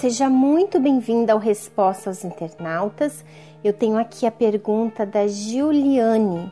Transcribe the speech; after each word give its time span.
seja 0.00 0.30
muito 0.30 0.80
bem-vinda 0.80 1.34
ao 1.34 1.38
Resposta 1.38 2.08
aos 2.08 2.24
Internautas. 2.24 3.22
Eu 3.62 3.70
tenho 3.74 3.98
aqui 3.98 4.24
a 4.24 4.30
pergunta 4.30 5.04
da 5.04 5.26
Giuliane 5.26 6.50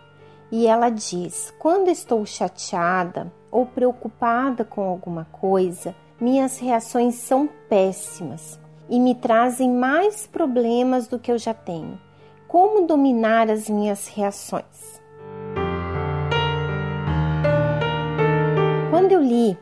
e 0.52 0.66
ela 0.66 0.90
diz: 0.90 1.50
Quando 1.58 1.88
estou 1.88 2.26
chateada 2.26 3.32
ou 3.50 3.64
preocupada 3.64 4.66
com 4.66 4.82
alguma 4.82 5.25
coisa, 5.32 5.96
minhas 6.21 6.58
reações 6.58 7.14
são 7.14 7.48
péssimas 7.71 8.61
e 8.86 9.00
me 9.00 9.14
trazem 9.14 9.72
mais 9.72 10.26
problemas 10.26 11.08
do 11.08 11.18
que 11.18 11.32
eu 11.32 11.39
já 11.39 11.54
tenho. 11.54 11.99
Como 12.46 12.86
dominar 12.86 13.49
as 13.49 13.67
minhas 13.67 14.08
reações? 14.08 15.00
Quando 18.90 19.12
eu 19.12 19.22
li 19.22 19.57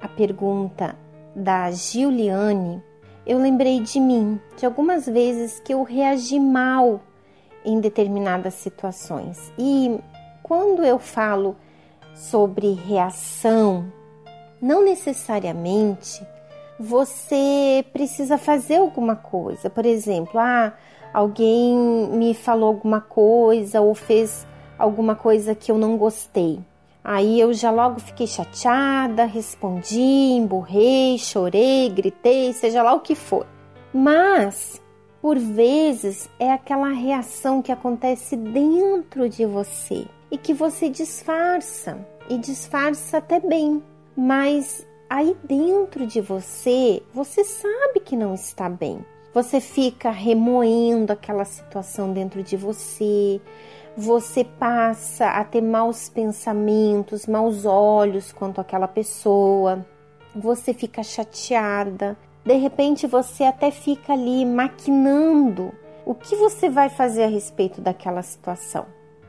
a 0.00 0.06
pergunta 0.06 0.94
da 1.34 1.72
Giuliane, 1.72 2.80
eu 3.26 3.38
lembrei 3.38 3.80
de 3.80 4.00
mim, 4.00 4.40
de 4.56 4.66
algumas 4.66 5.06
vezes 5.06 5.60
que 5.60 5.72
eu 5.72 5.82
reagi 5.82 6.40
mal 6.40 7.00
em 7.64 7.80
determinadas 7.80 8.54
situações. 8.54 9.52
E 9.58 9.98
quando 10.42 10.84
eu 10.84 10.98
falo 10.98 11.56
sobre 12.14 12.72
reação, 12.72 13.90
não 14.60 14.84
necessariamente 14.84 16.26
você 16.78 17.84
precisa 17.92 18.36
fazer 18.36 18.76
alguma 18.76 19.14
coisa. 19.14 19.70
Por 19.70 19.86
exemplo, 19.86 20.40
ah, 20.40 20.72
alguém 21.14 21.76
me 21.76 22.34
falou 22.34 22.68
alguma 22.68 23.00
coisa 23.00 23.80
ou 23.80 23.94
fez 23.94 24.46
alguma 24.76 25.14
coisa 25.14 25.54
que 25.54 25.70
eu 25.70 25.78
não 25.78 25.96
gostei. 25.96 26.58
Aí 27.04 27.40
eu 27.40 27.52
já 27.52 27.70
logo 27.70 28.00
fiquei 28.00 28.26
chateada, 28.26 29.24
respondi, 29.24 30.00
emburrei, 30.00 31.18
chorei, 31.18 31.88
gritei, 31.88 32.52
seja 32.52 32.82
lá 32.82 32.94
o 32.94 33.00
que 33.00 33.14
for. 33.14 33.46
Mas, 33.92 34.80
por 35.20 35.38
vezes, 35.38 36.30
é 36.38 36.52
aquela 36.52 36.88
reação 36.88 37.60
que 37.60 37.72
acontece 37.72 38.36
dentro 38.36 39.28
de 39.28 39.44
você 39.44 40.06
e 40.30 40.38
que 40.38 40.54
você 40.54 40.88
disfarça 40.88 41.98
e 42.28 42.38
disfarça 42.38 43.18
até 43.18 43.40
bem, 43.40 43.82
mas 44.16 44.86
aí 45.10 45.36
dentro 45.44 46.06
de 46.06 46.20
você, 46.20 47.02
você 47.12 47.44
sabe 47.44 48.00
que 48.00 48.16
não 48.16 48.34
está 48.34 48.68
bem. 48.68 49.04
Você 49.34 49.60
fica 49.60 50.10
remoendo 50.10 51.12
aquela 51.12 51.44
situação 51.44 52.12
dentro 52.12 52.42
de 52.42 52.56
você, 52.56 53.40
você 53.96 54.44
passa 54.44 55.28
a 55.28 55.44
ter 55.44 55.60
maus 55.60 56.08
pensamentos, 56.08 57.26
maus 57.26 57.64
olhos 57.64 58.32
quanto 58.32 58.60
àquela 58.60 58.88
pessoa, 58.88 59.84
você 60.34 60.72
fica 60.72 61.02
chateada, 61.02 62.16
de 62.44 62.54
repente 62.54 63.06
você 63.06 63.44
até 63.44 63.70
fica 63.70 64.14
ali 64.14 64.44
maquinando 64.44 65.72
o 66.04 66.14
que 66.14 66.34
você 66.34 66.68
vai 66.68 66.88
fazer 66.88 67.24
a 67.24 67.28
respeito 67.28 67.80
daquela 67.80 68.22
situação. 68.22 68.86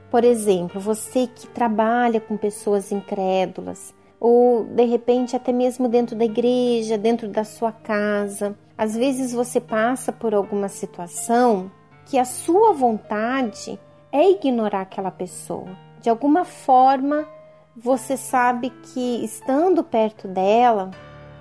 Por 0.09 0.23
exemplo, 0.23 0.79
você 0.79 1.27
que 1.27 1.47
trabalha 1.47 2.21
com 2.21 2.37
pessoas 2.37 2.91
incrédulas, 2.91 3.93
ou 4.19 4.63
de 4.63 4.85
repente 4.85 5.35
até 5.35 5.51
mesmo 5.51 5.89
dentro 5.89 6.15
da 6.15 6.23
igreja, 6.23 6.97
dentro 6.97 7.27
da 7.27 7.43
sua 7.43 7.71
casa, 7.71 8.57
às 8.77 8.95
vezes 8.95 9.33
você 9.33 9.59
passa 9.59 10.11
por 10.11 10.33
alguma 10.33 10.69
situação 10.69 11.69
que 12.05 12.17
a 12.17 12.25
sua 12.25 12.73
vontade 12.73 13.79
é 14.13 14.29
ignorar 14.29 14.81
aquela 14.81 15.09
pessoa. 15.09 15.75
De 15.99 16.07
alguma 16.07 16.45
forma, 16.45 17.27
você 17.75 18.15
sabe 18.15 18.69
que 18.69 19.25
estando 19.25 19.83
perto 19.83 20.27
dela, 20.27 20.91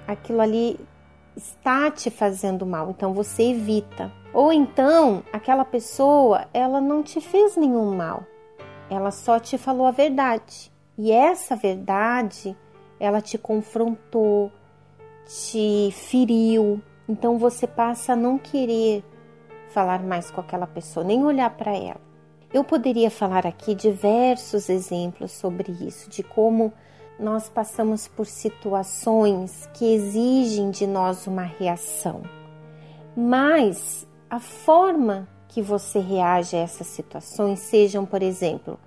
aquilo 0.08 0.40
ali 0.40 0.80
está 1.36 1.90
te 1.90 2.10
fazendo 2.10 2.64
mal, 2.64 2.88
então 2.88 3.12
você 3.12 3.50
evita. 3.50 4.10
Ou 4.32 4.50
então, 4.50 5.22
aquela 5.30 5.66
pessoa, 5.66 6.46
ela 6.54 6.80
não 6.80 7.02
te 7.02 7.20
fez 7.20 7.56
nenhum 7.56 7.94
mal. 7.94 8.24
Ela 8.88 9.10
só 9.10 9.38
te 9.38 9.58
falou 9.58 9.86
a 9.86 9.90
verdade. 9.90 10.72
E 10.96 11.12
essa 11.12 11.54
verdade, 11.54 12.56
ela 12.98 13.20
te 13.20 13.36
confrontou, 13.36 14.50
te 15.26 15.90
feriu. 15.92 16.80
Então 17.06 17.36
você 17.36 17.66
passa 17.66 18.14
a 18.14 18.16
não 18.16 18.38
querer 18.38 19.04
falar 19.68 20.02
mais 20.02 20.30
com 20.30 20.40
aquela 20.40 20.66
pessoa, 20.66 21.04
nem 21.04 21.22
olhar 21.22 21.50
para 21.50 21.76
ela. 21.76 22.11
Eu 22.52 22.62
poderia 22.62 23.10
falar 23.10 23.46
aqui 23.46 23.74
diversos 23.74 24.68
exemplos 24.68 25.32
sobre 25.32 25.72
isso, 25.72 26.10
de 26.10 26.22
como 26.22 26.70
nós 27.18 27.48
passamos 27.48 28.06
por 28.06 28.26
situações 28.26 29.68
que 29.72 29.94
exigem 29.94 30.70
de 30.70 30.86
nós 30.86 31.26
uma 31.26 31.44
reação. 31.44 32.22
Mas 33.16 34.06
a 34.28 34.38
forma 34.38 35.26
que 35.48 35.62
você 35.62 35.98
reage 35.98 36.56
a 36.56 36.60
essas 36.60 36.88
situações, 36.88 37.60
sejam, 37.60 38.04
por 38.04 38.22
exemplo, 38.22 38.78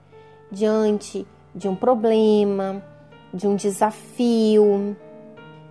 diante 0.52 1.26
de 1.54 1.68
um 1.68 1.76
problema, 1.76 2.84
de 3.34 3.48
um 3.48 3.56
desafio, 3.56 4.96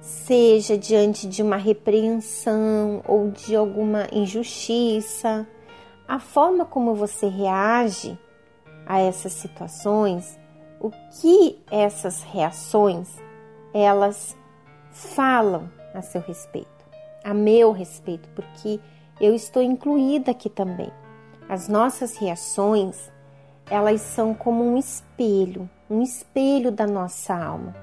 seja 0.01 0.77
diante 0.77 1.29
de 1.29 1.43
uma 1.43 1.57
repreensão 1.57 3.03
ou 3.07 3.31
de 3.31 3.55
alguma 3.55 4.09
injustiça, 4.13 5.47
a 6.07 6.19
forma 6.19 6.65
como 6.65 6.95
você 6.95 7.27
reage 7.27 8.19
a 8.87 9.01
essas 9.01 9.33
situações, 9.33 10.39
o 10.81 10.91
que 10.91 11.63
essas 11.71 12.23
reações 12.23 13.09
elas 13.73 14.37
falam 14.91 15.71
a 15.95 16.03
seu 16.03 16.21
respeito, 16.21 16.69
a 17.25 17.33
meu 17.33 17.73
respeito, 17.73 18.29
porque 18.31 18.79
eu 19.21 19.35
estou 19.35 19.63
incluída 19.63 20.31
aqui 20.31 20.49
também. 20.49 20.93
As 21.49 21.69
nossas 21.69 22.17
reações, 22.17 23.11
elas 23.69 24.01
são 24.01 24.35
como 24.35 24.63
um 24.63 24.77
espelho, 24.77 25.69
um 25.89 26.03
espelho 26.03 26.71
da 26.71 26.87
nossa 26.87 27.35
alma. 27.35 27.75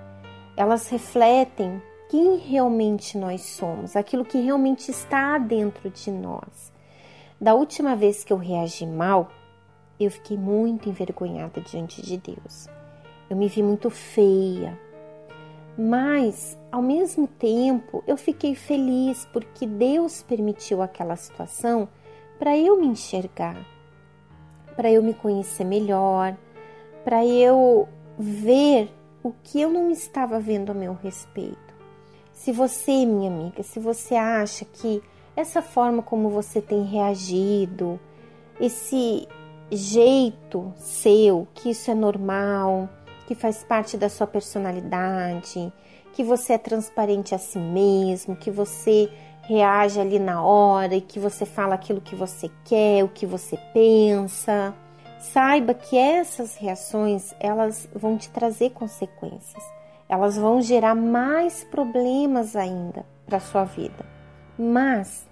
Elas 0.55 0.89
refletem 0.89 1.81
quem 2.09 2.37
realmente 2.37 3.17
nós 3.17 3.41
somos, 3.41 3.95
aquilo 3.95 4.25
que 4.25 4.39
realmente 4.39 4.91
está 4.91 5.37
dentro 5.37 5.89
de 5.89 6.11
nós. 6.11 6.71
Da 7.41 7.55
última 7.55 7.95
vez 7.95 8.23
que 8.23 8.31
eu 8.31 8.37
reagi 8.37 8.85
mal, 8.85 9.31
eu 9.99 10.11
fiquei 10.11 10.37
muito 10.37 10.87
envergonhada 10.87 11.59
diante 11.59 11.99
de 11.99 12.15
Deus. 12.15 12.67
Eu 13.27 13.35
me 13.35 13.47
vi 13.47 13.63
muito 13.63 13.89
feia. 13.89 14.79
Mas, 15.75 16.55
ao 16.71 16.83
mesmo 16.83 17.25
tempo, 17.25 18.03
eu 18.05 18.15
fiquei 18.15 18.53
feliz 18.53 19.27
porque 19.33 19.65
Deus 19.65 20.21
permitiu 20.21 20.83
aquela 20.83 21.15
situação 21.15 21.89
para 22.37 22.55
eu 22.55 22.79
me 22.79 22.85
enxergar, 22.85 23.57
para 24.75 24.91
eu 24.91 25.01
me 25.01 25.15
conhecer 25.15 25.63
melhor, 25.63 26.37
para 27.03 27.25
eu 27.25 27.89
ver 28.19 28.93
o 29.23 29.31
que 29.31 29.59
eu 29.59 29.71
não 29.71 29.89
estava 29.89 30.39
vendo 30.39 30.71
a 30.71 30.75
meu 30.75 30.93
respeito. 30.93 31.73
Se 32.33 32.51
você, 32.51 33.03
minha 33.03 33.31
amiga, 33.31 33.63
se 33.63 33.79
você 33.79 34.13
acha 34.13 34.63
que 34.63 35.01
essa 35.35 35.61
forma 35.61 36.01
como 36.01 36.29
você 36.29 36.61
tem 36.61 36.83
reagido, 36.83 37.99
esse 38.59 39.27
jeito 39.71 40.73
seu, 40.77 41.47
que 41.53 41.69
isso 41.69 41.89
é 41.89 41.95
normal, 41.95 42.89
que 43.27 43.35
faz 43.35 43.63
parte 43.63 43.97
da 43.97 44.09
sua 44.09 44.27
personalidade, 44.27 45.71
que 46.13 46.23
você 46.23 46.53
é 46.53 46.57
transparente 46.57 47.33
a 47.33 47.37
si 47.37 47.57
mesmo, 47.57 48.35
que 48.35 48.51
você 48.51 49.09
reage 49.43 49.99
ali 49.99 50.19
na 50.19 50.43
hora 50.43 50.95
e 50.95 51.01
que 51.01 51.19
você 51.19 51.45
fala 51.45 51.75
aquilo 51.75 52.01
que 52.01 52.15
você 52.15 52.49
quer, 52.65 53.03
o 53.03 53.09
que 53.09 53.25
você 53.25 53.57
pensa. 53.73 54.73
Saiba 55.19 55.73
que 55.73 55.97
essas 55.97 56.55
reações, 56.55 57.33
elas 57.39 57.87
vão 57.93 58.17
te 58.17 58.29
trazer 58.29 58.71
consequências. 58.71 59.63
Elas 60.09 60.35
vão 60.35 60.61
gerar 60.61 60.95
mais 60.95 61.63
problemas 61.63 62.55
ainda 62.55 63.05
para 63.25 63.39
sua 63.39 63.63
vida. 63.63 64.05
Mas, 64.57 65.27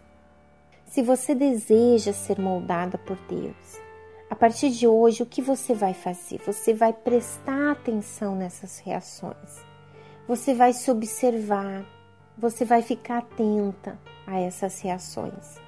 se 0.90 1.04
você 1.04 1.36
deseja 1.36 2.12
ser 2.12 2.40
moldada 2.40 2.98
por 2.98 3.16
Deus, 3.30 3.80
a 4.28 4.36
partir 4.36 4.72
de 4.72 4.88
hoje, 4.88 5.22
o 5.22 5.26
que 5.26 5.42
você 5.42 5.74
vai 5.74 5.94
fazer? 5.94 6.42
Você 6.46 6.74
vai 6.74 6.92
prestar 6.94 7.72
atenção 7.72 8.36
nessas 8.36 8.80
reações. 8.80 9.66
Você 10.28 10.54
vai 10.54 10.74
se 10.74 10.90
observar, 10.90 11.86
você 12.38 12.66
vai 12.66 12.82
ficar 12.82 13.20
atenta 13.20 14.00
a 14.26 14.40
essas 14.40 14.82
reações. 14.82 15.60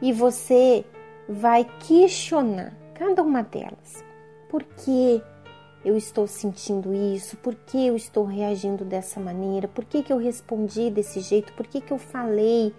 E 0.00 0.12
você 0.12 0.84
vai 1.28 1.64
questionar 1.80 2.74
cada 2.94 3.22
uma 3.22 3.42
delas. 3.42 4.04
Por 4.48 4.62
que 4.62 5.22
eu 5.84 5.96
estou 5.96 6.26
sentindo 6.26 6.94
isso? 6.94 7.36
Por 7.38 7.54
que 7.54 7.86
eu 7.86 7.96
estou 7.96 8.24
reagindo 8.24 8.84
dessa 8.84 9.20
maneira? 9.20 9.68
Por 9.68 9.84
que, 9.84 10.02
que 10.02 10.12
eu 10.12 10.18
respondi 10.18 10.90
desse 10.90 11.20
jeito? 11.20 11.52
Por 11.54 11.66
que, 11.66 11.80
que 11.80 11.92
eu 11.92 11.98
falei 11.98 12.74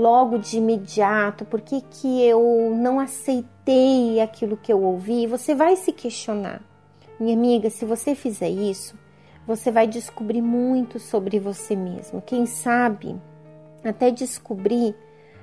logo 0.00 0.38
de 0.38 0.58
imediato? 0.58 1.44
Por 1.44 1.60
que, 1.60 1.80
que 1.82 2.22
eu 2.22 2.74
não 2.74 2.98
aceitei 2.98 4.20
aquilo 4.20 4.56
que 4.56 4.72
eu 4.72 4.82
ouvi? 4.82 5.26
Você 5.26 5.54
vai 5.54 5.76
se 5.76 5.92
questionar. 5.92 6.62
Minha 7.18 7.36
amiga, 7.36 7.68
se 7.68 7.84
você 7.84 8.14
fizer 8.14 8.48
isso, 8.48 8.98
você 9.46 9.70
vai 9.70 9.86
descobrir 9.86 10.40
muito 10.40 10.98
sobre 10.98 11.38
você 11.38 11.76
mesmo. 11.76 12.22
Quem 12.22 12.46
sabe 12.46 13.20
até 13.84 14.10
descobrir 14.10 14.94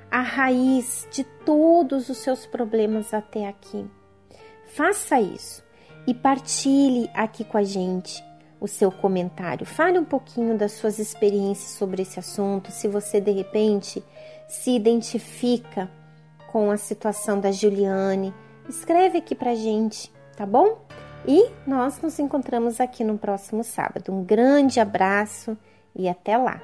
a 0.09 0.21
raiz 0.21 1.07
de 1.11 1.23
todos 1.45 2.09
os 2.09 2.17
seus 2.17 2.45
problemas 2.45 3.13
até 3.13 3.47
aqui. 3.47 3.85
Faça 4.65 5.19
isso 5.19 5.63
e 6.05 6.13
partilhe 6.13 7.09
aqui 7.13 7.43
com 7.43 7.57
a 7.57 7.63
gente 7.63 8.23
o 8.59 8.67
seu 8.67 8.91
comentário. 8.91 9.65
Fale 9.65 9.99
um 9.99 10.05
pouquinho 10.05 10.57
das 10.57 10.73
suas 10.73 10.99
experiências 10.99 11.71
sobre 11.71 12.01
esse 12.01 12.19
assunto, 12.19 12.71
se 12.71 12.87
você 12.87 13.21
de 13.21 13.31
repente 13.31 14.03
se 14.47 14.71
identifica 14.71 15.89
com 16.51 16.71
a 16.71 16.77
situação 16.77 17.39
da 17.39 17.51
Juliane. 17.51 18.33
Escreve 18.67 19.17
aqui 19.17 19.35
pra 19.35 19.55
gente, 19.55 20.11
tá 20.35 20.45
bom? 20.45 20.79
E 21.27 21.49
nós 21.65 22.01
nos 22.01 22.17
encontramos 22.19 22.79
aqui 22.79 23.03
no 23.03 23.17
próximo 23.17 23.63
sábado. 23.63 24.13
Um 24.13 24.23
grande 24.23 24.79
abraço 24.79 25.57
e 25.95 26.07
até 26.07 26.37
lá! 26.37 26.61